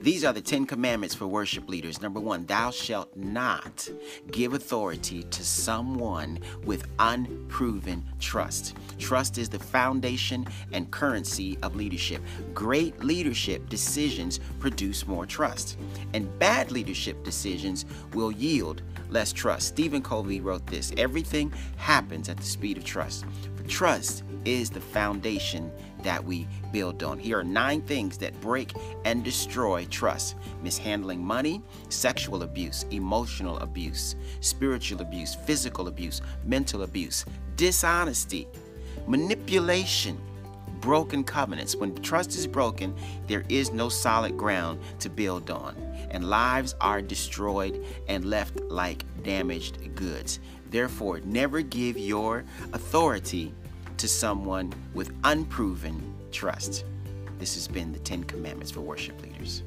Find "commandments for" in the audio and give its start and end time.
0.64-1.26, 58.24-58.80